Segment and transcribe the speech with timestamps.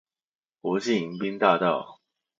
[0.61, 2.01] 國際迎賓大道